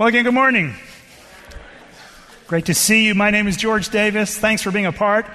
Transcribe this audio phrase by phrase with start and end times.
[0.00, 0.72] Well, again, good morning.
[2.46, 3.14] Great to see you.
[3.14, 4.34] My name is George Davis.
[4.34, 5.26] Thanks for being a part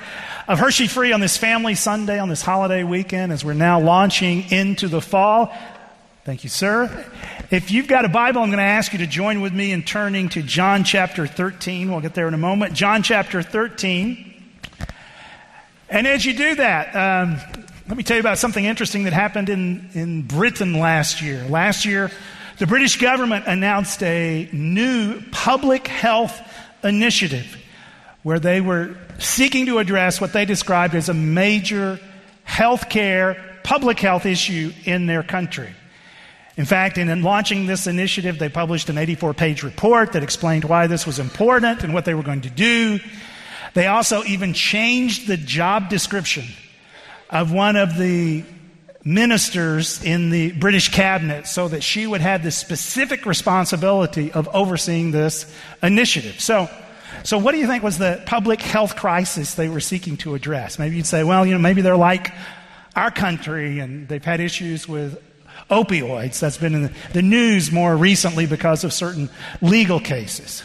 [0.47, 4.51] of Hershey Free on this Family Sunday, on this holiday weekend, as we're now launching
[4.51, 5.55] into the fall.
[6.23, 7.05] Thank you, sir.
[7.51, 9.83] If you've got a Bible, I'm going to ask you to join with me in
[9.83, 11.91] turning to John chapter 13.
[11.91, 12.73] We'll get there in a moment.
[12.73, 14.33] John chapter 13.
[15.91, 17.37] And as you do that, um,
[17.87, 21.47] let me tell you about something interesting that happened in, in Britain last year.
[21.47, 22.09] Last year,
[22.57, 26.41] the British government announced a new public health
[26.83, 27.57] initiative
[28.23, 31.99] where they were seeking to address what they described as a major
[32.43, 35.69] health care, public health issue in their country.
[36.57, 40.87] In fact, in launching this initiative, they published an 84 page report that explained why
[40.87, 42.99] this was important and what they were going to do.
[43.73, 46.45] They also even changed the job description
[47.29, 48.45] of one of the
[49.05, 55.11] ministers in the British cabinet so that she would have the specific responsibility of overseeing
[55.11, 55.45] this
[55.83, 56.41] initiative.
[56.41, 56.67] So,
[57.23, 60.79] so what do you think was the public health crisis they were seeking to address?
[60.79, 62.33] Maybe you'd say, well, you know, maybe they're like
[62.95, 65.21] our country and they've had issues with
[65.69, 66.39] opioids.
[66.39, 69.29] That's been in the news more recently because of certain
[69.61, 70.63] legal cases.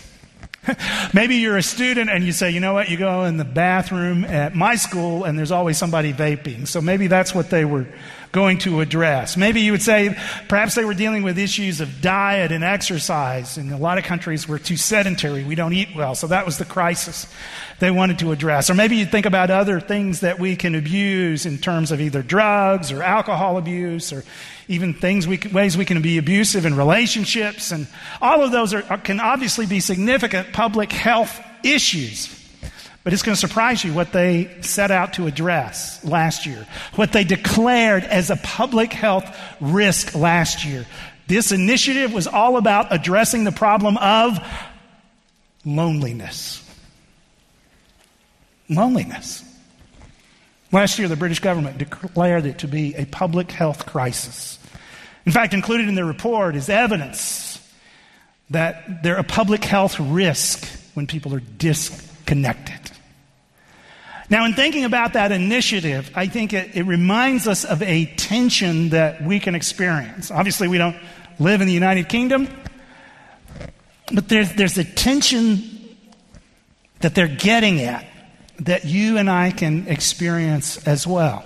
[1.15, 4.25] Maybe you're a student and you say, you know what, you go in the bathroom
[4.25, 6.69] at my school and there's always somebody vaping.
[6.69, 7.87] So maybe that's what they were
[8.33, 9.37] going to address.
[9.37, 10.17] Maybe you would say
[10.49, 13.59] perhaps they were dealing with issues of diet and exercise.
[13.59, 16.15] In a lot of countries, we're too sedentary, we don't eat well.
[16.15, 17.27] So that was the crisis
[17.81, 18.71] they wanted to address.
[18.71, 22.23] Or maybe you think about other things that we can abuse in terms of either
[22.23, 24.23] drugs or alcohol abuse or
[24.69, 27.73] even things we, ways we can be abusive in relationships.
[27.73, 27.89] And
[28.23, 32.40] all of those are, can obviously be significant public health issues.
[33.03, 37.13] But it's going to surprise you what they set out to address last year, what
[37.13, 40.87] they declared as a public health risk last year.
[41.27, 44.39] This initiative was all about addressing the problem of
[45.65, 46.63] loneliness.
[48.69, 49.45] Loneliness.
[50.73, 54.59] Last year, the British government declared it to be a public health crisis.
[55.25, 57.61] In fact, included in their report is evidence
[58.51, 62.80] that they're a public health risk when people are disconnected.
[64.31, 68.91] Now, in thinking about that initiative, I think it, it, reminds us of a tension
[68.91, 70.31] that we can experience.
[70.31, 70.97] Obviously, we don't
[71.41, 72.49] live in the United Kingdom,
[74.15, 75.97] but there's, there's a tension
[77.01, 78.07] that they're getting at
[78.61, 81.45] that you and I can experience as well.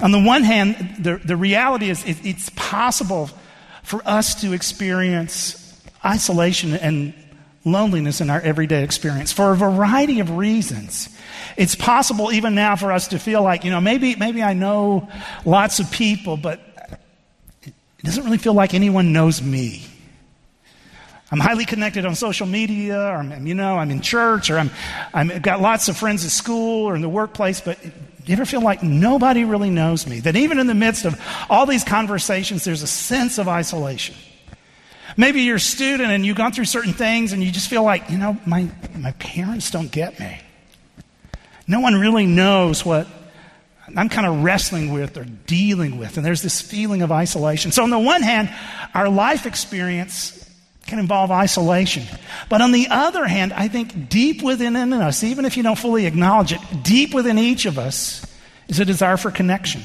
[0.00, 3.30] On the one hand, the, the reality is it, it's possible
[3.84, 7.14] for us to experience isolation and
[7.72, 11.08] loneliness in our everyday experience for a variety of reasons.
[11.56, 15.08] It's possible even now for us to feel like, you know, maybe, maybe I know
[15.44, 16.60] lots of people, but
[17.62, 17.74] it
[18.04, 19.84] doesn't really feel like anyone knows me.
[21.30, 24.70] I'm highly connected on social media, or I'm, you know, I'm in church, or I'm,
[25.12, 27.90] I've got lots of friends at school or in the workplace, but do
[28.24, 30.20] you ever feel like nobody really knows me?
[30.20, 34.16] That even in the midst of all these conversations, there's a sense of isolation.
[35.18, 38.08] Maybe you're a student and you've gone through certain things and you just feel like,
[38.08, 40.40] you know, my, my parents don't get me.
[41.66, 43.08] No one really knows what
[43.96, 46.18] I'm kind of wrestling with or dealing with.
[46.18, 47.72] And there's this feeling of isolation.
[47.72, 48.48] So, on the one hand,
[48.94, 50.48] our life experience
[50.86, 52.04] can involve isolation.
[52.48, 56.06] But on the other hand, I think deep within us, even if you don't fully
[56.06, 58.24] acknowledge it, deep within each of us
[58.68, 59.82] is a desire for connection.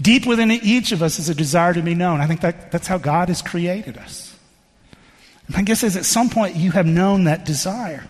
[0.00, 2.20] Deep within each of us is a desire to be known.
[2.20, 4.34] I think that, that's how God has created us.
[5.48, 8.08] My guess is at some point you have known that desire.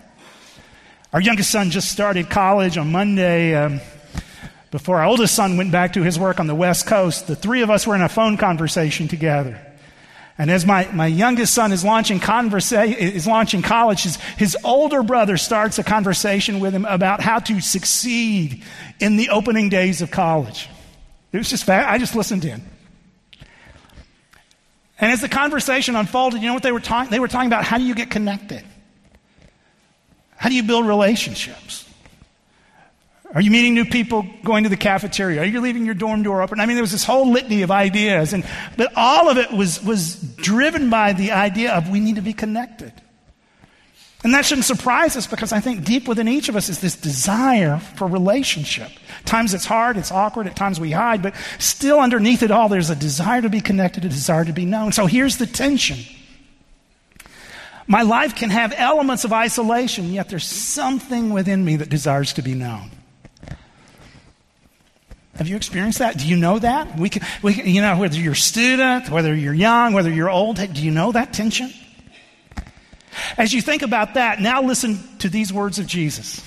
[1.11, 3.55] Our youngest son just started college on Monday.
[3.55, 3.81] Um,
[4.69, 7.61] before our oldest son went back to his work on the West Coast, the three
[7.61, 9.59] of us were in a phone conversation together.
[10.37, 15.03] And as my, my youngest son is launching, conversa- is launching college, his, his older
[15.03, 18.63] brother starts a conversation with him about how to succeed
[19.01, 20.69] in the opening days of college.
[21.31, 22.61] It was just, I just listened in.
[24.99, 27.09] And as the conversation unfolded, you know what they were talking?
[27.09, 28.63] They were talking about how do you get connected?
[30.35, 31.87] How do you build relationships?
[33.33, 35.41] Are you meeting new people going to the cafeteria?
[35.41, 36.59] Are you leaving your dorm door open?
[36.59, 38.45] I mean, there was this whole litany of ideas, and,
[38.75, 42.33] but all of it was, was driven by the idea of we need to be
[42.33, 42.91] connected.
[44.23, 46.95] And that shouldn't surprise us because I think deep within each of us is this
[46.95, 48.91] desire for relationship.
[49.25, 52.91] Times it's hard, it's awkward, at times we hide, but still underneath it all, there's
[52.91, 54.91] a desire to be connected, a desire to be known.
[54.91, 55.97] So here's the tension.
[57.87, 62.43] My life can have elements of isolation, yet there's something within me that desires to
[62.43, 62.91] be known.
[65.35, 66.19] Have you experienced that?
[66.19, 66.95] Do you know that?
[66.95, 70.29] We can, we can, you know, whether you're a student, whether you're young, whether you're
[70.29, 71.73] old, do you know that tension?
[73.37, 76.41] As you think about that, now listen to these words of Jesus.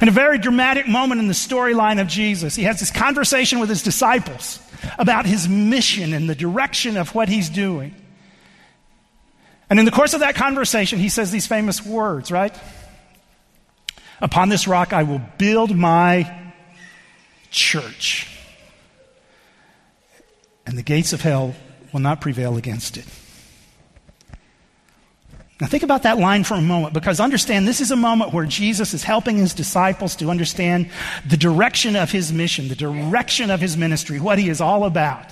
[0.00, 3.68] In a very dramatic moment in the storyline of Jesus, he has this conversation with
[3.68, 4.60] his disciples
[4.98, 7.94] about his mission and the direction of what he's doing.
[9.70, 12.54] And in the course of that conversation, he says these famous words, right?
[14.20, 16.52] Upon this rock I will build my
[17.50, 18.28] church,
[20.66, 21.54] and the gates of hell
[21.92, 23.06] will not prevail against it.
[25.60, 28.46] Now, think about that line for a moment because understand this is a moment where
[28.46, 30.88] Jesus is helping his disciples to understand
[31.26, 35.26] the direction of his mission, the direction of his ministry, what he is all about.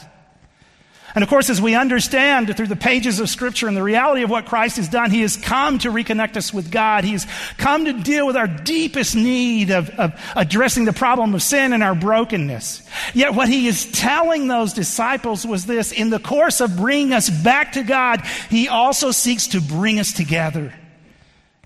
[1.16, 4.28] And of course, as we understand through the pages of Scripture and the reality of
[4.28, 7.04] what Christ has done, He has come to reconnect us with God.
[7.04, 7.26] He has
[7.56, 11.82] come to deal with our deepest need of, of addressing the problem of sin and
[11.82, 12.86] our brokenness.
[13.14, 17.30] Yet what He is telling those disciples was this in the course of bringing us
[17.30, 18.20] back to God,
[18.50, 20.74] He also seeks to bring us together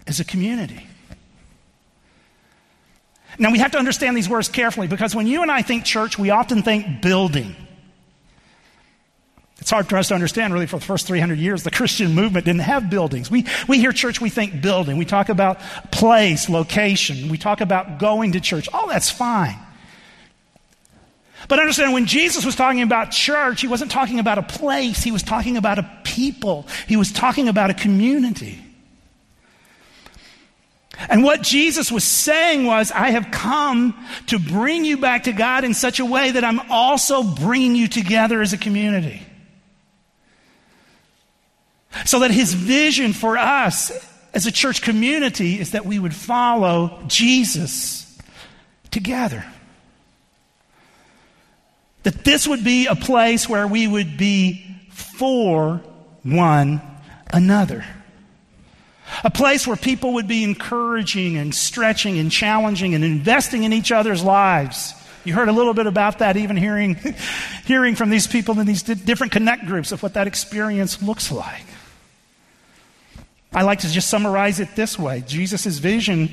[0.06, 0.86] as a community.
[3.36, 6.16] Now, we have to understand these words carefully because when you and I think church,
[6.16, 7.56] we often think building.
[9.60, 12.46] It's hard for us to understand, really, for the first 300 years, the Christian movement
[12.46, 13.30] didn't have buildings.
[13.30, 14.96] We, we hear church, we think building.
[14.96, 15.60] We talk about
[15.92, 17.28] place, location.
[17.28, 18.68] We talk about going to church.
[18.72, 19.58] All that's fine.
[21.48, 25.10] But understand, when Jesus was talking about church, he wasn't talking about a place, he
[25.10, 28.58] was talking about a people, he was talking about a community.
[31.08, 33.94] And what Jesus was saying was, I have come
[34.26, 37.88] to bring you back to God in such a way that I'm also bringing you
[37.88, 39.22] together as a community.
[42.10, 43.92] So that his vision for us
[44.34, 48.18] as a church community is that we would follow Jesus
[48.90, 49.44] together.
[52.02, 55.80] That this would be a place where we would be for
[56.24, 56.82] one
[57.32, 57.84] another.
[59.22, 63.92] A place where people would be encouraging and stretching and challenging and investing in each
[63.92, 64.94] other's lives.
[65.22, 66.96] You heard a little bit about that, even hearing,
[67.66, 71.62] hearing from these people in these different connect groups of what that experience looks like.
[73.52, 76.28] I like to just summarize it this way Jesus' vision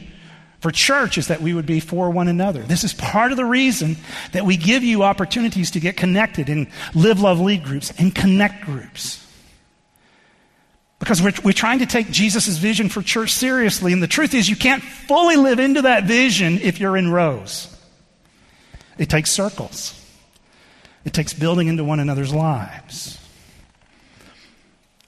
[0.59, 2.63] for church is that we would be for one another.
[2.63, 3.95] This is part of the reason
[4.31, 8.65] that we give you opportunities to get connected in live, love, lead groups and connect
[8.65, 9.23] groups.
[10.99, 13.93] Because we're, we're trying to take Jesus' vision for church seriously.
[13.93, 17.73] And the truth is, you can't fully live into that vision if you're in rows.
[18.97, 19.93] It takes circles,
[21.05, 23.19] it takes building into one another's lives.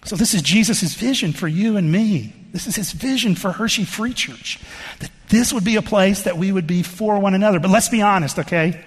[0.09, 2.33] So, this is Jesus' vision for you and me.
[2.51, 4.59] This is his vision for Hershey Free Church.
[5.01, 7.59] That this would be a place that we would be for one another.
[7.59, 8.83] But let's be honest, okay?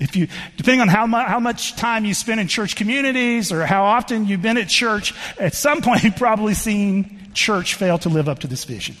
[0.00, 0.26] If you,
[0.56, 4.26] depending on how, mu- how much time you spend in church communities or how often
[4.26, 8.40] you've been at church, at some point you've probably seen church fail to live up
[8.40, 8.96] to this vision.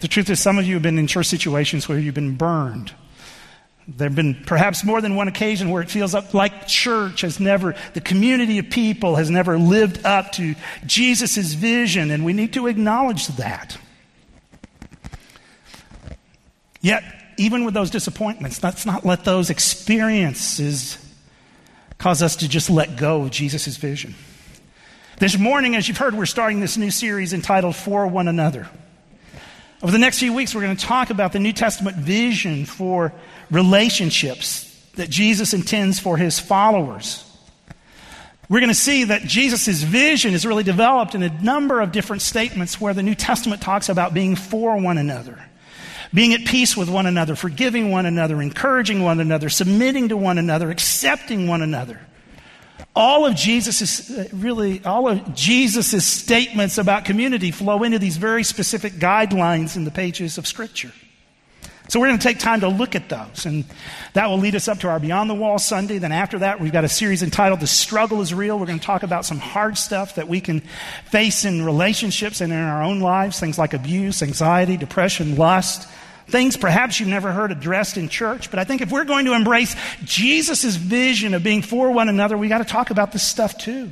[0.00, 2.92] The truth is, some of you have been in church situations where you've been burned
[3.96, 7.74] there have been perhaps more than one occasion where it feels like church has never,
[7.94, 10.54] the community of people has never lived up to
[10.86, 13.76] Jesus' vision, and we need to acknowledge that.
[16.80, 17.02] Yet,
[17.36, 20.96] even with those disappointments, let's not let those experiences
[21.98, 24.14] cause us to just let go of Jesus' vision.
[25.18, 28.68] This morning, as you've heard, we're starting this new series entitled For One Another.
[29.82, 33.12] Over the next few weeks, we're going to talk about the New Testament vision for
[33.50, 37.24] relationships that Jesus intends for his followers.
[38.48, 42.22] We're going to see that Jesus' vision is really developed in a number of different
[42.22, 45.38] statements where the New Testament talks about being for one another,
[46.12, 50.38] being at peace with one another, forgiving one another, encouraging one another, submitting to one
[50.38, 52.00] another, accepting one another
[52.94, 58.94] all of Jesus' really all of Jesus' statements about community flow into these very specific
[58.94, 60.92] guidelines in the pages of Scripture.
[61.90, 63.64] So we're going to take time to look at those, and
[64.12, 65.98] that will lead us up to our Beyond the Wall Sunday.
[65.98, 68.86] Then after that, we've got a series entitled "The Struggle Is Real." We're going to
[68.86, 70.60] talk about some hard stuff that we can
[71.10, 75.88] face in relationships and in our own lives, things like abuse, anxiety, depression, lust
[76.30, 79.34] Things perhaps you've never heard addressed in church, but I think if we're going to
[79.34, 83.58] embrace Jesus' vision of being for one another, we got to talk about this stuff
[83.58, 83.90] too.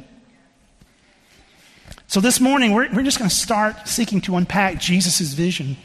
[2.06, 5.76] So this morning, we're, we're just going to start seeking to unpack Jesus' vision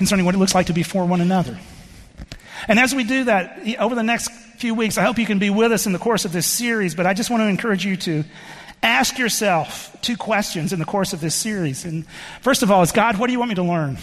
[0.00, 1.58] concerning what it looks like to be for one another.
[2.66, 5.50] And as we do that, over the next few weeks, I hope you can be
[5.50, 7.98] with us in the course of this series, but I just want to encourage you
[7.98, 8.24] to
[8.82, 11.84] ask yourself two questions in the course of this series.
[11.84, 12.06] And
[12.40, 13.98] first of all, is God, what do you want me to learn?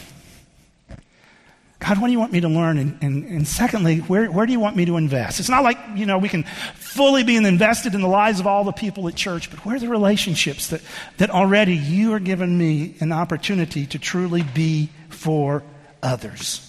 [1.79, 2.77] God, what do you want me to learn?
[2.77, 5.39] And, and, and, secondly, where, where do you want me to invest?
[5.39, 6.43] It's not like, you know, we can
[6.75, 9.79] fully be invested in the lives of all the people at church, but where are
[9.79, 10.81] the relationships that,
[11.17, 15.63] that already you are giving me an opportunity to truly be for
[16.01, 16.63] others?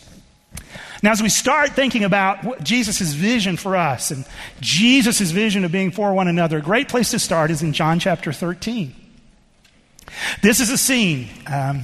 [1.03, 4.25] Now, as we start thinking about Jesus' vision for us and
[4.61, 8.01] Jesus' vision of being for one another, a great place to start is in John
[8.01, 8.95] chapter 13.
[10.43, 11.29] This is a scene.
[11.47, 11.83] Um,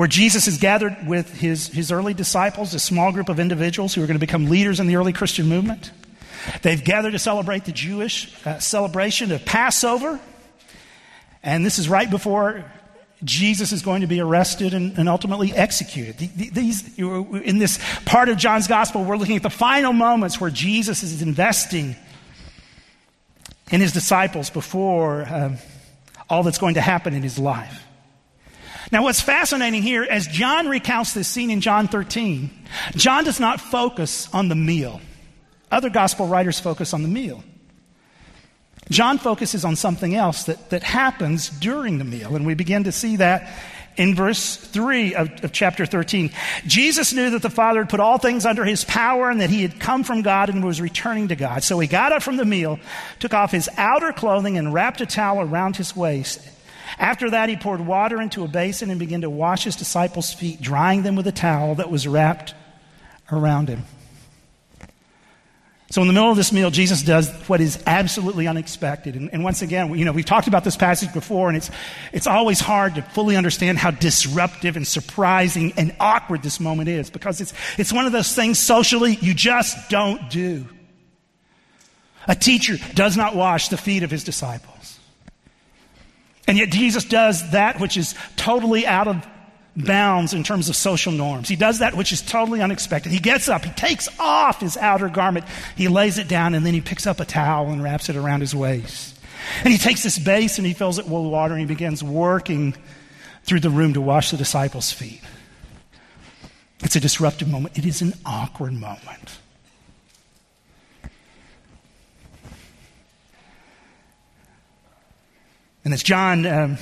[0.00, 4.02] where Jesus is gathered with his, his early disciples, a small group of individuals who
[4.02, 5.90] are going to become leaders in the early Christian movement.
[6.62, 10.18] They've gathered to celebrate the Jewish uh, celebration of Passover.
[11.42, 12.64] And this is right before
[13.22, 16.16] Jesus is going to be arrested and, and ultimately executed.
[16.18, 21.02] These, in this part of John's gospel, we're looking at the final moments where Jesus
[21.02, 21.96] is investing
[23.70, 25.58] in his disciples before um,
[26.28, 27.84] all that's going to happen in his life.
[28.92, 32.50] Now, what's fascinating here, as John recounts this scene in John 13,
[32.96, 35.00] John does not focus on the meal.
[35.70, 37.44] Other gospel writers focus on the meal.
[38.90, 42.92] John focuses on something else that, that happens during the meal, and we begin to
[42.92, 43.52] see that
[43.96, 46.30] in verse 3 of, of, chapter 13.
[46.66, 49.62] Jesus knew that the Father had put all things under his power and that he
[49.62, 51.62] had come from God and was returning to God.
[51.62, 52.78] So he got up from the meal,
[53.18, 56.40] took off his outer clothing, and wrapped a towel around his waist.
[56.98, 60.60] After that, he poured water into a basin and began to wash his disciples' feet,
[60.60, 62.54] drying them with a towel that was wrapped
[63.30, 63.84] around him.
[65.90, 69.16] So, in the middle of this meal, Jesus does what is absolutely unexpected.
[69.16, 71.68] And, and, once again, you know, we've talked about this passage before, and it's,
[72.12, 77.10] it's always hard to fully understand how disruptive and surprising and awkward this moment is
[77.10, 80.64] because it's, it's one of those things socially you just don't do.
[82.28, 85.00] A teacher does not wash the feet of his disciples.
[86.46, 89.26] And yet Jesus does that which is totally out of
[89.76, 91.48] bounds in terms of social norms.
[91.48, 93.12] He does that which is totally unexpected.
[93.12, 95.46] He gets up, he takes off his outer garment,
[95.76, 98.40] he lays it down, and then he picks up a towel and wraps it around
[98.40, 99.18] his waist.
[99.64, 102.74] And he takes this base and he fills it with water and he begins working
[103.44, 105.22] through the room to wash the disciples' feet.
[106.82, 107.76] It's a disruptive moment.
[107.78, 109.38] It is an awkward moment.
[115.84, 116.78] And as John, um,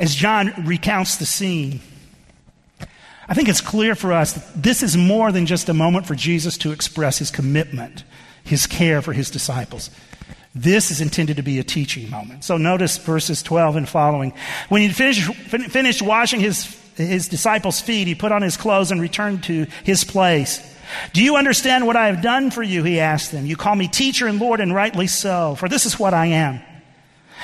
[0.00, 1.80] as John recounts the scene,
[3.28, 6.14] I think it's clear for us that this is more than just a moment for
[6.14, 8.02] Jesus to express his commitment,
[8.42, 9.90] his care for his disciples.
[10.54, 12.44] This is intended to be a teaching moment.
[12.44, 14.32] So notice verses 12 and following.
[14.68, 16.64] When he finished, finished washing his,
[16.96, 20.60] his disciples' feet, he put on his clothes and returned to his place.
[21.12, 22.82] Do you understand what I have done for you?
[22.82, 23.46] He asked them.
[23.46, 26.60] You call me teacher and Lord, and rightly so, for this is what I am.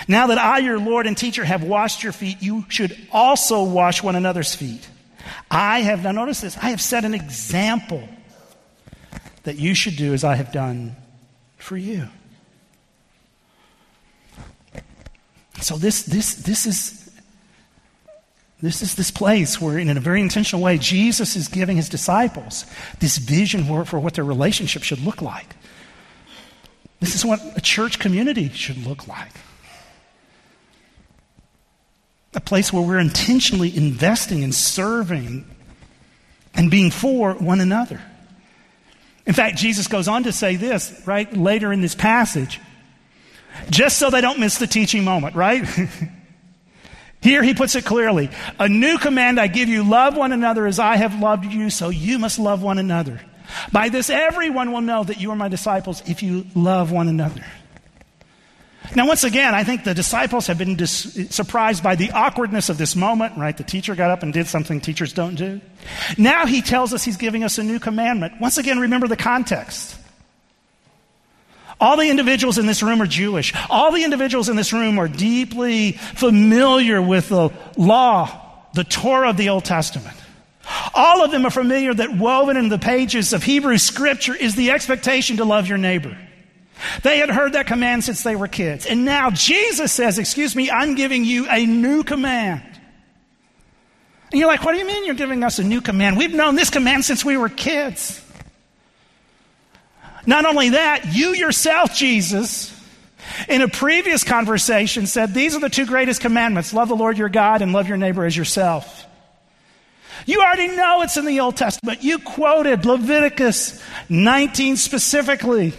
[0.09, 4.03] Now that I, your Lord and teacher, have washed your feet, you should also wash
[4.03, 4.89] one another's feet.
[5.51, 8.09] I have, now notice this, I have set an example
[9.45, 10.97] that you should do as I have done
[11.57, 12.09] for you.
[15.61, 17.03] So this, this, this is
[18.63, 22.65] this is this place where, in a very intentional way, Jesus is giving his disciples
[23.01, 25.55] this vision for, for what their relationship should look like.
[27.01, 29.33] This is what a church community should look like
[32.37, 35.45] a place where we're intentionally investing and serving
[36.55, 38.01] and being for one another.
[39.27, 42.61] In fact, Jesus goes on to say this, right, later in this passage,
[43.71, 45.65] just so they don't miss the teaching moment, right?
[47.23, 50.79] Here he puts it clearly A new command I give you love one another as
[50.79, 53.21] I have loved you, so you must love one another.
[53.73, 57.43] By this, everyone will know that you are my disciples if you love one another.
[58.95, 62.79] Now, once again, I think the disciples have been dis- surprised by the awkwardness of
[62.79, 63.57] this moment, right?
[63.57, 65.61] The teacher got up and did something teachers don't do.
[66.17, 68.35] Now he tells us he's giving us a new commandment.
[68.41, 69.97] Once again, remember the context.
[71.81, 73.53] All the individuals in this room are Jewish.
[73.69, 78.31] All the individuals in this room are deeply familiar with the law,
[78.73, 80.17] the Torah of the Old Testament.
[80.95, 84.71] All of them are familiar that woven in the pages of Hebrew scripture is the
[84.71, 86.17] expectation to love your neighbor.
[87.03, 88.87] They had heard that command since they were kids.
[88.87, 92.63] And now Jesus says, Excuse me, I'm giving you a new command.
[94.31, 96.19] And you're like, What do you mean you're giving us a new command?
[96.19, 98.23] We've known this command since we were kids.
[100.27, 102.75] Not only that, you yourself, Jesus,
[103.49, 107.29] in a previous conversation said, These are the two greatest commandments love the Lord your
[107.29, 109.05] God and love your neighbor as yourself.
[110.27, 112.03] You already know it's in the Old Testament.
[112.03, 115.73] You quoted Leviticus 19 specifically.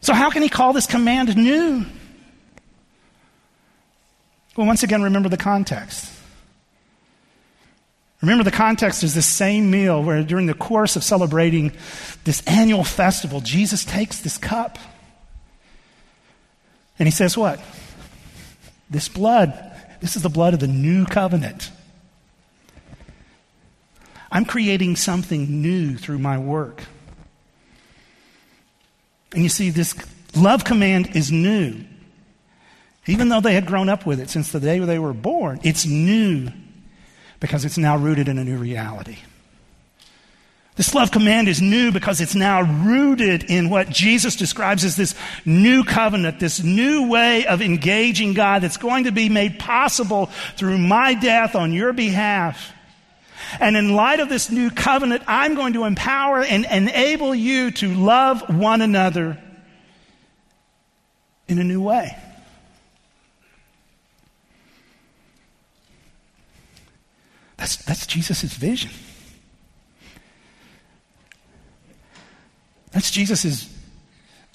[0.00, 1.84] So, how can he call this command new?
[4.56, 6.10] Well, once again, remember the context.
[8.20, 11.72] Remember, the context is this same meal where during the course of celebrating
[12.24, 14.78] this annual festival, Jesus takes this cup
[16.98, 17.60] and he says, What?
[18.90, 19.54] This blood,
[20.00, 21.70] this is the blood of the new covenant.
[24.30, 26.84] I'm creating something new through my work.
[29.32, 29.94] And you see, this
[30.34, 31.84] love command is new.
[33.06, 35.86] Even though they had grown up with it since the day they were born, it's
[35.86, 36.48] new
[37.40, 39.18] because it's now rooted in a new reality.
[40.76, 45.14] This love command is new because it's now rooted in what Jesus describes as this
[45.44, 50.78] new covenant, this new way of engaging God that's going to be made possible through
[50.78, 52.72] my death on your behalf.
[53.58, 57.92] And in light of this new covenant, I'm going to empower and enable you to
[57.92, 59.38] love one another
[61.48, 62.16] in a new way.
[67.56, 68.90] That's, that's Jesus' vision.
[72.92, 73.68] That's Jesus'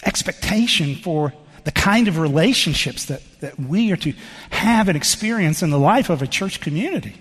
[0.06, 1.34] expectation for
[1.66, 4.14] the kind of relationships that, that we are to
[4.52, 7.16] have and experience in the life of a church community.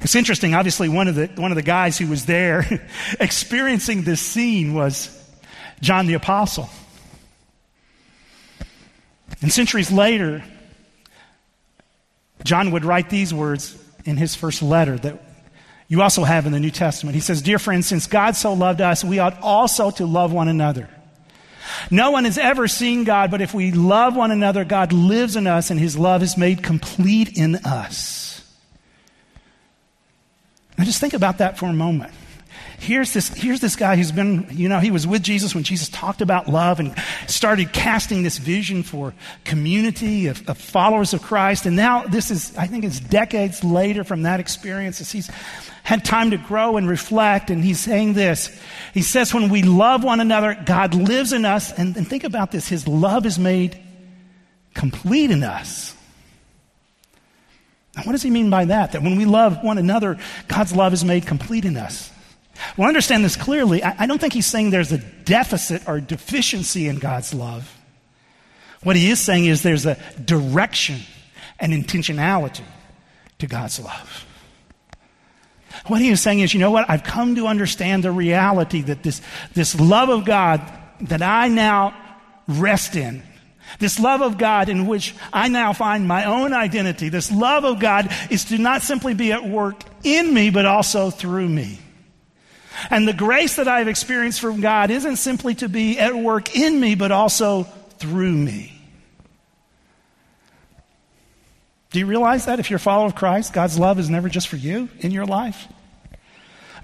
[0.00, 2.88] It's interesting, obviously, one of the, one of the guys who was there
[3.20, 5.10] experiencing this scene was
[5.80, 6.68] John the Apostle.
[9.40, 10.44] And centuries later,
[12.44, 15.22] John would write these words in his first letter that
[15.88, 17.14] you also have in the New Testament.
[17.14, 20.48] He says, Dear friends, since God so loved us, we ought also to love one
[20.48, 20.88] another.
[21.90, 25.46] No one has ever seen God, but if we love one another, God lives in
[25.46, 28.25] us and his love is made complete in us.
[30.76, 32.12] Now just think about that for a moment.
[32.78, 35.88] Here's this, here's this guy who's been, you know, he was with Jesus when Jesus
[35.88, 36.94] talked about love and
[37.26, 39.14] started casting this vision for
[39.44, 41.64] community of, of followers of Christ.
[41.64, 45.30] And now this is, I think it's decades later from that experience as he's
[45.84, 47.48] had time to grow and reflect.
[47.48, 48.50] And he's saying this.
[48.92, 51.72] He says, when we love one another, God lives in us.
[51.72, 52.68] And, and think about this.
[52.68, 53.82] His love is made
[54.74, 55.95] complete in us.
[57.96, 58.92] Now, what does he mean by that?
[58.92, 62.12] That when we love one another, God's love is made complete in us.
[62.76, 63.82] Well, understand this clearly.
[63.82, 67.72] I, I don't think he's saying there's a deficit or deficiency in God's love.
[68.82, 71.00] What he is saying is there's a direction
[71.58, 72.64] and intentionality
[73.38, 74.26] to God's love.
[75.86, 76.88] What he is saying is, you know what?
[76.88, 79.20] I've come to understand the reality that this,
[79.54, 80.60] this love of God
[81.02, 81.94] that I now
[82.48, 83.22] rest in,
[83.78, 87.78] this love of God in which I now find my own identity, this love of
[87.78, 91.78] God is to not simply be at work in me, but also through me.
[92.90, 96.78] And the grace that I've experienced from God isn't simply to be at work in
[96.80, 97.64] me, but also
[97.98, 98.72] through me.
[101.90, 104.48] Do you realize that if you're a follower of Christ, God's love is never just
[104.48, 105.66] for you in your life?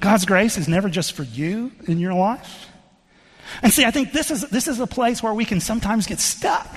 [0.01, 2.67] God's grace is never just for you in your life?
[3.63, 6.21] And see, I think this is, this is a place where we can sometimes get
[6.21, 6.69] stuck.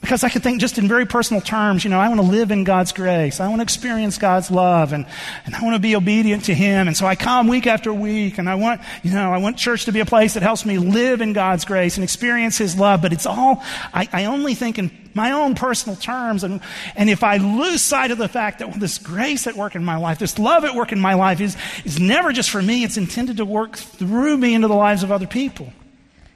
[0.00, 2.50] Because I could think just in very personal terms, you know, I want to live
[2.50, 3.40] in God's grace.
[3.40, 5.06] I want to experience God's love and,
[5.46, 6.88] and I want to be obedient to Him.
[6.88, 9.86] And so I come week after week and I want, you know, I want church
[9.86, 13.00] to be a place that helps me live in God's grace and experience His love.
[13.00, 13.62] But it's all,
[13.94, 16.44] I, I only think in my own personal terms.
[16.44, 16.60] And,
[16.96, 19.96] and if I lose sight of the fact that this grace at work in my
[19.96, 22.96] life, this love at work in my life is, is never just for me, it's
[22.96, 25.72] intended to work through me into the lives of other people.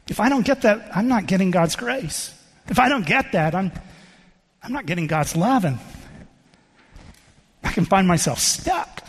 [0.09, 2.35] If I don't get that, I'm not getting God's grace.
[2.69, 3.73] If I don't get that, I'm,
[4.63, 5.79] I'm not getting God's love, and
[7.63, 9.05] I can find myself stuck.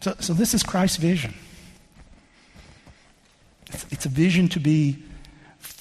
[0.00, 1.34] So, so this is Christ's vision.
[3.68, 5.02] It's, it's a vision to be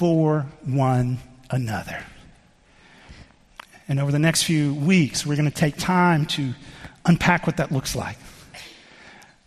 [0.01, 1.19] for one
[1.51, 2.03] another.
[3.87, 6.55] And over the next few weeks, we're going to take time to
[7.05, 8.17] unpack what that looks like.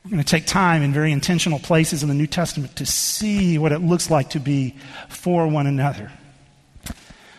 [0.04, 3.58] We're going to take time in very intentional places in the New Testament to see
[3.58, 4.76] what it looks like to be
[5.08, 6.12] for one another.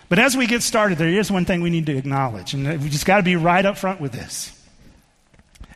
[0.09, 2.89] But as we get started, there is one thing we need to acknowledge, and we
[2.89, 4.51] just got to be right up front with this.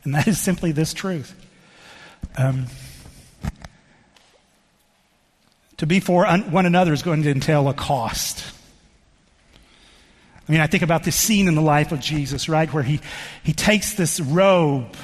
[0.03, 1.33] And that is simply this truth.
[2.35, 2.65] Um,
[5.79, 8.45] to be for one another is going to entail a cost.
[10.47, 13.01] I mean, I think about this scene in the life of Jesus, right, where he,
[13.43, 14.95] he takes this robe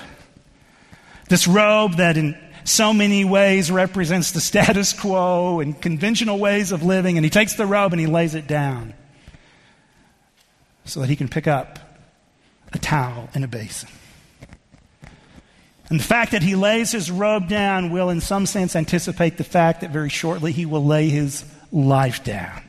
[1.28, 6.84] this robe that in so many ways represents the status quo and conventional ways of
[6.84, 8.94] living, and he takes the robe and he lays it down
[10.84, 11.80] so that he can pick up
[12.74, 13.90] a towel and a basin.
[15.90, 19.44] And the fact that he lays his robe down will, in some sense, anticipate the
[19.44, 22.62] fact that very shortly he will lay his life down.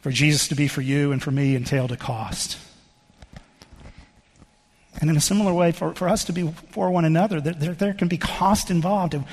[0.00, 2.58] for Jesus to be for you and for me entailed a cost.
[5.00, 7.94] And in a similar way, for, for us to be for one another, there, there,
[7.94, 9.14] can be cost involved.
[9.14, 9.24] And,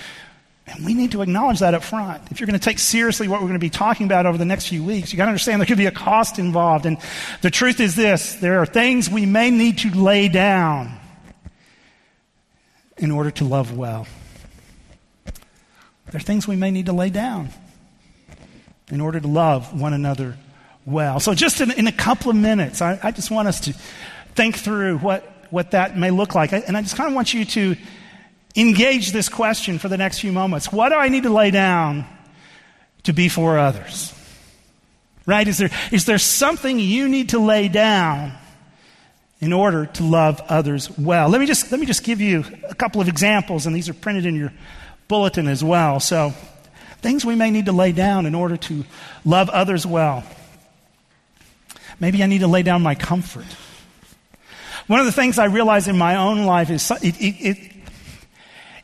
[0.68, 2.22] and we need to acknowledge that up front.
[2.30, 4.46] If you're going to take seriously what we're going to be talking about over the
[4.46, 6.86] next few weeks, you got to understand there could be a cost involved.
[6.86, 6.98] And
[7.42, 10.99] the truth is this there are things we may need to lay down
[13.00, 14.06] in order to love well.
[15.26, 17.50] There are things we may need to lay down
[18.92, 20.38] in order to love one another
[20.86, 21.20] well.
[21.20, 23.74] So, just in, in a couple of minutes, I, I, just want us to
[24.34, 26.52] think through what, what that may look like.
[26.52, 27.76] And I just kind of want you to
[28.56, 30.72] engage this question for the next few moments.
[30.72, 32.06] What do I need to lay down
[33.04, 34.14] to be for others?
[35.26, 35.48] Right?
[35.48, 38.34] Is there, is there something you need to lay down
[39.40, 41.30] in order to love others well?
[41.30, 43.94] Let me just, let me just give you a couple of examples, and these are
[43.94, 44.54] printed in your
[45.08, 46.00] bulletin as well.
[46.00, 46.34] So,
[47.02, 48.86] things we may need to lay down in order to
[49.26, 50.24] love others well.
[52.00, 53.46] Maybe I need to lay down my comfort.
[54.88, 57.72] One of the things I realize in my own life is it, it, it,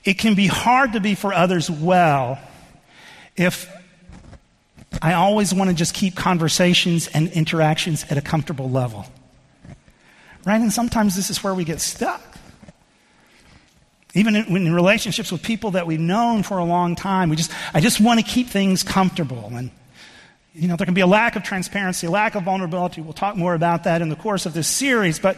[0.03, 2.39] it can be hard to be for others well
[3.35, 3.71] if
[5.01, 9.05] I always want to just keep conversations and interactions at a comfortable level.
[10.45, 10.61] Right?
[10.61, 12.21] And sometimes this is where we get stuck.
[14.13, 17.51] Even in, in relationships with people that we've known for a long time, we just,
[17.73, 19.51] I just want to keep things comfortable.
[19.53, 19.71] And
[20.53, 23.01] you know, there can be a lack of transparency, a lack of vulnerability.
[23.01, 25.19] We'll talk more about that in the course of this series.
[25.19, 25.37] But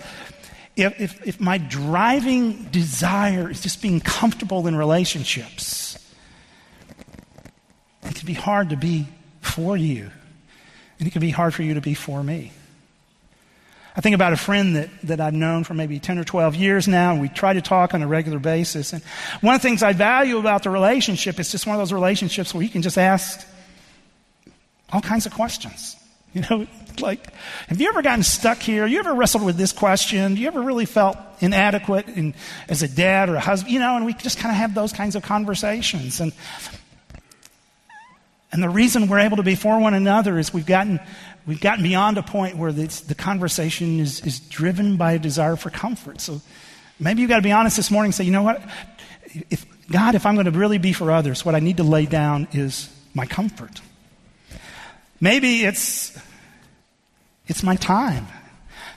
[0.76, 5.98] if, if, if my driving desire is just being comfortable in relationships,
[8.04, 9.08] it can be hard to be
[9.42, 10.12] for you.
[11.00, 12.52] And it can be hard for you to be for me.
[13.98, 16.88] I think about a friend that, that I've known for maybe 10 or 12 years
[16.88, 18.94] now, and we try to talk on a regular basis.
[18.94, 19.02] And
[19.42, 22.54] one of the things I value about the relationship is just one of those relationships
[22.54, 23.46] where you can just ask
[24.94, 25.96] all kinds of questions.
[26.34, 26.68] You know,
[27.00, 27.34] like,
[27.68, 28.86] have you ever gotten stuck here?
[28.86, 30.36] You ever wrestled with this question?
[30.36, 32.36] You ever really felt inadequate in,
[32.70, 33.74] as a dad or a husband?
[33.74, 36.20] You know, and we just kind of have those kinds of conversations.
[36.20, 36.34] And,
[38.52, 41.00] and the reason we're able to be for one another is we've gotten,
[41.48, 45.70] we've gotten beyond a point where the conversation is, is driven by a desire for
[45.70, 46.22] comfort.
[46.22, 46.42] So
[47.00, 48.62] maybe you've got to be honest this morning and say, you know what?
[49.50, 52.06] If, God, if I'm going to really be for others, what I need to lay
[52.06, 53.82] down is my comfort.
[55.22, 56.16] Maybe it's,
[57.48, 58.28] it's my time.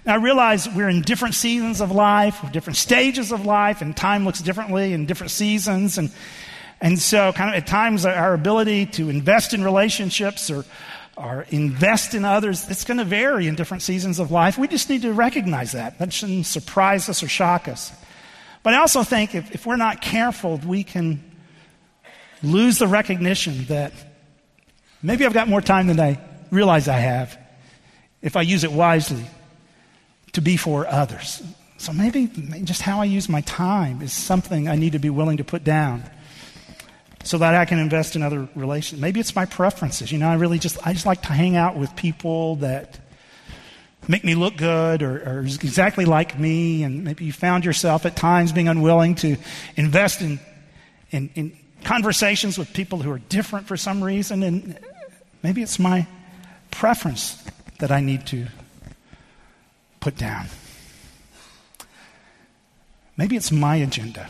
[0.05, 4.25] Now, I realize we're in different seasons of life, different stages of life, and time
[4.25, 5.99] looks differently in different seasons.
[5.99, 6.11] And,
[6.81, 10.65] and so, kind of at times, our ability to invest in relationships or,
[11.21, 14.59] or invest in others, it's going to vary in different seasons of life.
[14.59, 15.99] We just need to recognize that.
[15.99, 17.93] That shouldn't surprise us or shock us.
[18.63, 21.23] But I also think if, if we're not careful, we can
[22.43, 23.93] lose the recognition that
[25.03, 27.39] Maybe I've got more time than I realize I have
[28.21, 29.25] if I use it wisely
[30.33, 31.43] to be for others.
[31.79, 32.27] So maybe
[32.65, 35.65] just how I use my time is something I need to be willing to put
[35.65, 36.05] down
[37.23, 39.01] so that I can invest in other relations.
[39.01, 40.11] Maybe it's my preferences.
[40.11, 42.99] You know, I really just I just like to hang out with people that
[44.09, 46.83] make me look good or, or exactly like me.
[46.83, 49.37] And maybe you found yourself at times being unwilling to
[49.77, 50.41] invest in,
[51.11, 54.43] in, in conversations with people who are different for some reason.
[54.43, 54.79] And
[55.43, 56.07] Maybe it's my
[56.71, 57.43] preference
[57.79, 58.47] that I need to
[60.01, 60.47] put down.
[63.17, 64.29] Maybe it's my agenda.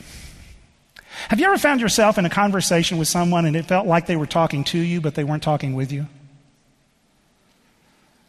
[1.29, 4.17] Have you ever found yourself in a conversation with someone and it felt like they
[4.17, 6.07] were talking to you, but they weren't talking with you?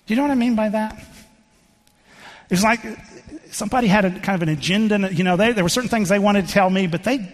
[0.05, 1.01] Do you know what I mean by that?
[2.49, 2.81] It's like
[3.51, 5.13] somebody had a kind of an agenda.
[5.13, 7.33] You know, they, there were certain things they wanted to tell me, but they,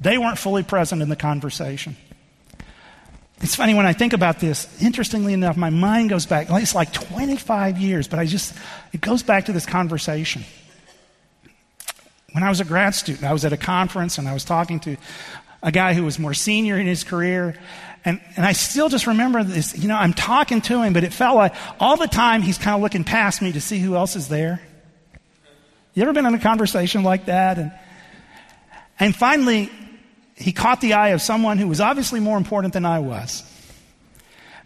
[0.00, 1.96] they weren't fully present in the conversation.
[3.40, 6.92] It's funny when I think about this, interestingly enough, my mind goes back, it's like
[6.92, 8.54] 25 years, but I just,
[8.92, 10.44] it goes back to this conversation.
[12.34, 14.80] When I was a grad student, I was at a conference and I was talking
[14.80, 14.96] to
[15.62, 17.56] a guy who was more senior in his career.
[18.04, 21.12] And, and I still just remember this, you know, I'm talking to him, but it
[21.12, 24.16] felt like all the time he's kind of looking past me to see who else
[24.16, 24.60] is there.
[25.94, 27.56] You ever been in a conversation like that?
[27.56, 27.72] And,
[28.98, 29.70] and finally,
[30.34, 33.44] he caught the eye of someone who was obviously more important than I was.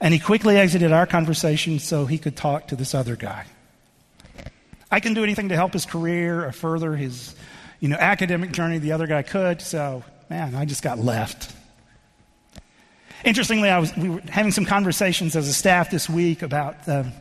[0.01, 3.45] And he quickly exited our conversation so he could talk to this other guy.
[4.91, 7.35] I couldn't do anything to help his career or further his
[7.81, 8.79] you know, academic journey.
[8.79, 11.55] The other guy could, so man, I just got left.
[13.25, 17.13] Interestingly, I was, we were having some conversations as a staff this week about um,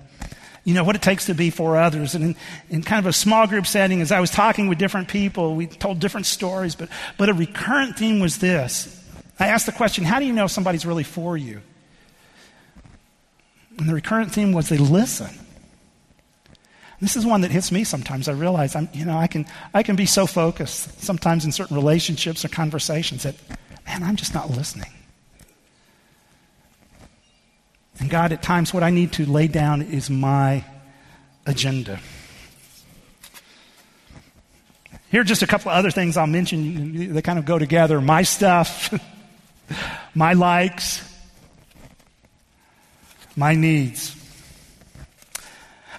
[0.67, 2.13] you know, what it takes to be for others.
[2.13, 2.35] And in,
[2.69, 5.65] in kind of a small group setting, as I was talking with different people, we
[5.65, 8.93] told different stories, but, but a recurrent theme was this.
[9.39, 11.61] I asked the question, how do you know somebody's really for you?
[13.77, 15.29] And the recurrent theme was they listen.
[16.99, 18.27] This is one that hits me sometimes.
[18.27, 21.75] I realize I'm, you know, I can, I can be so focused sometimes in certain
[21.75, 23.35] relationships or conversations that,
[23.85, 24.91] man, I'm just not listening.
[27.99, 30.63] And God, at times, what I need to lay down is my
[31.45, 31.99] agenda.
[35.09, 38.01] Here are just a couple of other things I'll mention that kind of go together
[38.01, 38.93] my stuff,
[40.15, 41.03] my likes,
[43.35, 44.16] my needs.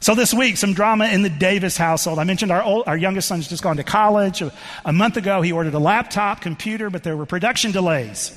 [0.09, 2.19] So this week, some drama in the Davis household.
[2.19, 4.41] I mentioned our, old, our youngest son's just gone to college.
[4.41, 8.33] A, month ago, he ordered a laptop computer, but there were production delays.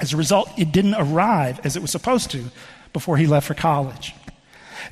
[0.00, 2.46] As a result, it didn't arrive as it was supposed to
[2.92, 4.12] before he left for college.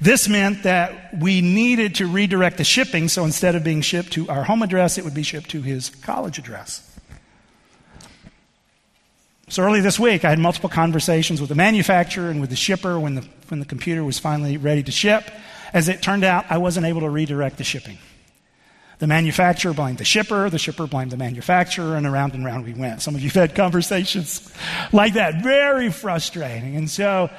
[0.01, 4.29] This meant that we needed to redirect the shipping, so instead of being shipped to
[4.29, 6.87] our home address, it would be shipped to his college address.
[9.49, 13.01] So early this week, I had multiple conversations with the manufacturer and with the shipper
[13.01, 15.29] when the, when the computer was finally ready to ship.
[15.73, 17.99] As it turned out, I wasn't able to redirect the shipping.
[19.01, 22.75] The manufacturer blamed the shipper, the shipper blamed the manufacturer, and around and around we
[22.75, 23.01] went.
[23.01, 24.53] Some of you have had conversations
[24.93, 25.43] like that.
[25.43, 26.77] Very frustrating.
[26.77, 27.31] And so,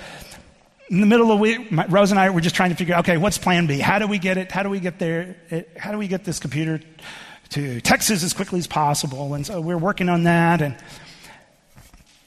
[0.90, 2.96] in the middle of the week, my, Rose and I were just trying to figure
[2.96, 3.78] out, okay, what's plan B?
[3.78, 4.52] How do we get it?
[4.52, 5.36] How do we get there?
[5.78, 6.80] How do we get this computer
[7.50, 9.36] to Texas as quickly as possible?
[9.36, 10.64] And so we're working on that.
[10.64, 10.76] And,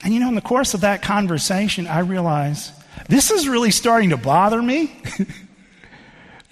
[0.04, 2.72] and you know, in the course of that conversation, I realized
[3.08, 4.96] this is really starting to bother me.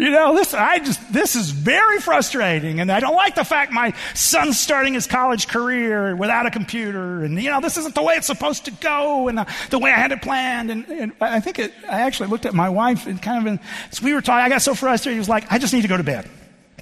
[0.02, 2.80] You know, this, I just, this is very frustrating.
[2.80, 7.22] And I don't like the fact my son's starting his college career without a computer.
[7.22, 9.92] And, you know, this isn't the way it's supposed to go and uh, the way
[9.92, 10.72] I had it planned.
[10.72, 13.60] And, and, I think it, I actually looked at my wife and kind of, in,
[13.92, 15.14] as we were talking, I got so frustrated.
[15.14, 16.28] He was like, I just need to go to bed.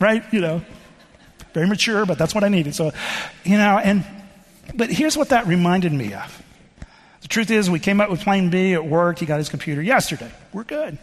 [0.01, 0.25] Right?
[0.33, 0.63] You know,
[1.53, 2.75] very mature, but that's what I needed.
[2.75, 2.91] So,
[3.45, 4.03] you know, and,
[4.75, 6.43] but here's what that reminded me of.
[7.21, 8.73] The truth is, we came up with plan B.
[8.73, 9.21] It worked.
[9.21, 10.33] He got his computer yesterday.
[10.55, 10.97] We're good.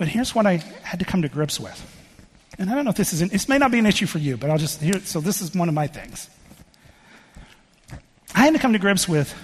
[0.00, 1.78] But here's what I had to come to grips with.
[2.58, 4.16] And I don't know if this is, an, this may not be an issue for
[4.16, 6.30] you, but I'll just, here, so this is one of my things.
[8.34, 9.34] I had to come to grips with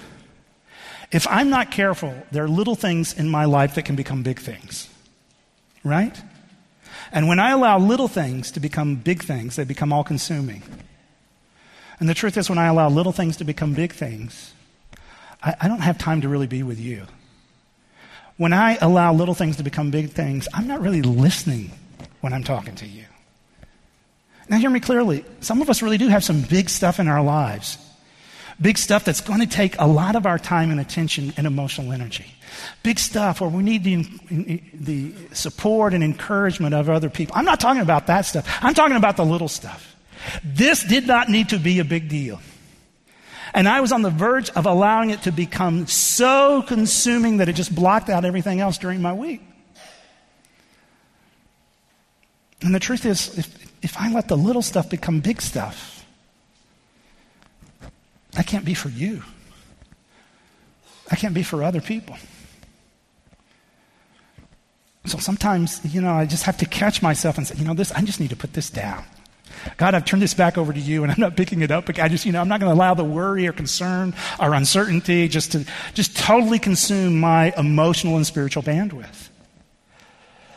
[1.12, 4.40] if I'm not careful, there are little things in my life that can become big
[4.40, 4.88] things.
[5.84, 6.18] Right?
[7.12, 10.62] And when I allow little things to become big things, they become all consuming.
[12.00, 14.54] And the truth is, when I allow little things to become big things,
[15.42, 17.06] I, I don't have time to really be with you.
[18.36, 21.70] When I allow little things to become big things, I'm not really listening
[22.20, 23.04] when I'm talking to you.
[24.48, 25.24] Now, hear me clearly.
[25.40, 27.78] Some of us really do have some big stuff in our lives.
[28.60, 31.92] Big stuff that's going to take a lot of our time and attention and emotional
[31.92, 32.26] energy.
[32.82, 37.34] Big stuff where we need the, the support and encouragement of other people.
[37.36, 38.46] I'm not talking about that stuff.
[38.62, 39.94] I'm talking about the little stuff.
[40.42, 42.40] This did not need to be a big deal.
[43.56, 47.54] And I was on the verge of allowing it to become so consuming that it
[47.54, 49.40] just blocked out everything else during my week.
[52.60, 56.04] And the truth is, if, if I let the little stuff become big stuff,
[58.36, 59.22] I can't be for you.
[61.10, 62.18] I can't be for other people.
[65.06, 67.90] So sometimes, you know, I just have to catch myself and say, you know, this,
[67.90, 69.02] I just need to put this down.
[69.76, 71.88] God, I've turned this back over to you and I'm not picking it up.
[71.98, 75.28] I just, you know, I'm not going to allow the worry or concern or uncertainty
[75.28, 79.28] just to just totally consume my emotional and spiritual bandwidth.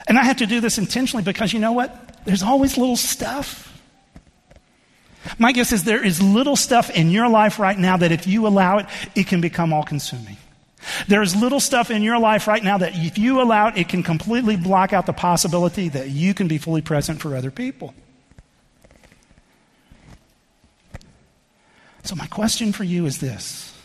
[0.08, 2.26] And I have to do this intentionally because you know what?
[2.26, 3.68] There's always little stuff.
[5.38, 8.48] My guess is there is little stuff in your life right now that if you
[8.48, 10.38] allow it, it can become all consuming.
[11.08, 13.90] There is little stuff in your life right now that if you allow it, it
[13.90, 17.94] can completely block out the possibility that you can be fully present for other people.
[22.04, 23.76] So, my question for you is this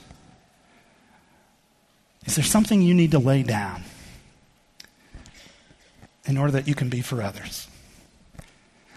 [2.27, 3.83] Is there something you need to lay down
[6.27, 7.68] in order that you can be for others?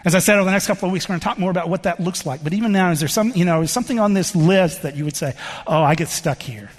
[0.04, 1.68] As I said, over the next couple of weeks, we're going to talk more about
[1.68, 2.44] what that looks like.
[2.44, 5.04] But even now, is there some, you know, is something on this list that you
[5.04, 5.34] would say,
[5.66, 6.70] oh, I get stuck here?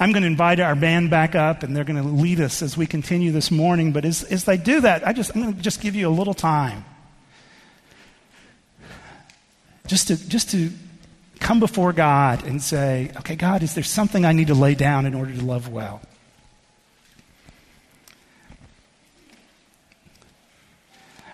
[0.00, 2.76] I'm going to invite our band back up, and they're going to lead us as
[2.76, 3.92] we continue this morning.
[3.92, 6.10] But as, as they do that, I just, I'm going to just give you a
[6.10, 6.84] little time
[9.88, 10.70] just to, just to
[11.40, 15.06] come before God and say, okay, God, is there something I need to lay down
[15.06, 16.00] in order to love well?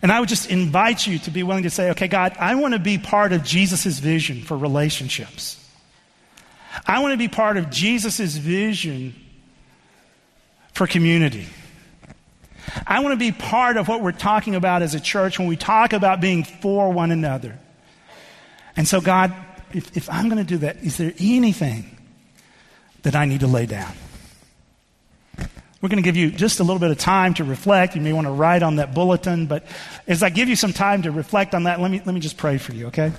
[0.00, 2.74] And I would just invite you to be willing to say, okay, God, I want
[2.74, 5.60] to be part of Jesus' vision for relationships.
[6.86, 9.14] I want to be part of Jesus' vision
[10.74, 11.48] for community.
[12.86, 15.56] I want to be part of what we're talking about as a church when we
[15.56, 17.58] talk about being for one another.
[18.76, 19.34] And so, God,
[19.72, 21.94] if, if I'm going to do that, is there anything
[23.04, 23.92] that I need to lay down.
[25.80, 27.94] We're going to give you just a little bit of time to reflect.
[27.94, 29.66] You may want to write on that bulletin, but
[30.06, 32.38] as I give you some time to reflect on that, let me, let me just
[32.38, 33.12] pray for you, okay?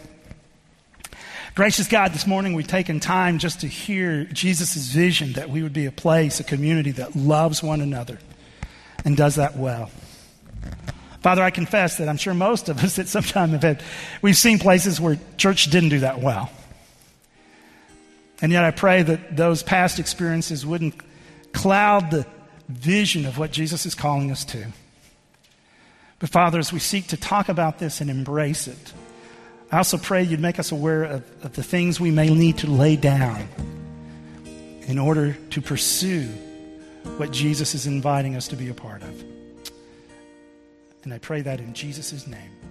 [1.54, 5.74] Gracious God, this morning we've taken time just to hear Jesus' vision that we would
[5.74, 8.18] be a place, a community that loves one another
[9.06, 9.92] and does that well.
[11.26, 13.82] Father, I confess that I'm sure most of us at some time have had,
[14.22, 16.52] we've seen places where church didn't do that well.
[18.44, 20.94] And yet I pray that those past experiences wouldn't
[21.52, 22.28] cloud the
[22.70, 24.68] vision of what Jesus is calling us to.
[26.20, 28.94] But Father, as we seek to talk about this and embrace it,
[29.72, 32.70] I also pray you'd make us aware of, of the things we may need to
[32.70, 33.48] lay down
[34.82, 36.28] in order to pursue
[37.18, 39.35] what Jesus is inviting us to be a part of.
[41.06, 42.65] And I pray that in Jesus' name.